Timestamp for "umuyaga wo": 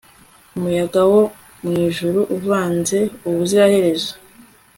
0.55-1.21